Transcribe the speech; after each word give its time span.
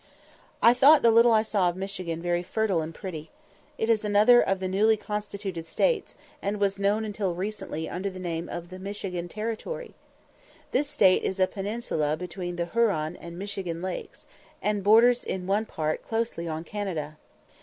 I 0.63 0.73
thought 0.73 1.03
the 1.03 1.11
little 1.11 1.31
I 1.31 1.43
saw 1.43 1.69
of 1.69 1.75
Michigan 1.75 2.23
very 2.23 2.41
fertile 2.41 2.81
and 2.81 2.91
pretty. 2.91 3.29
It 3.77 3.87
is 3.87 4.03
another 4.03 4.41
of 4.41 4.59
the 4.59 4.67
newly 4.67 4.97
constituted 4.97 5.67
States, 5.67 6.15
and 6.41 6.59
was 6.59 6.79
known 6.79 7.05
until 7.05 7.35
recently 7.35 7.87
under 7.87 8.09
the 8.09 8.17
name 8.17 8.49
of 8.49 8.69
the 8.69 8.79
"Michigan 8.79 9.27
Territory." 9.29 9.93
This 10.71 10.89
State 10.89 11.21
is 11.21 11.39
a 11.39 11.45
peninsula 11.45 12.17
between 12.17 12.55
the 12.55 12.65
Huron 12.65 13.15
and 13.15 13.37
Michigan 13.37 13.83
Lakes, 13.83 14.25
and 14.59 14.83
borders 14.83 15.23
in 15.23 15.45
one 15.45 15.65
part 15.67 16.01
closely 16.01 16.47
on 16.47 16.63
Canada. 16.63 17.17